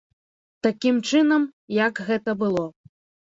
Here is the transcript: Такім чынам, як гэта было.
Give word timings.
Такім 0.67 0.95
чынам, 1.17 1.45
як 1.85 2.03
гэта 2.09 2.35
было. 2.43 2.65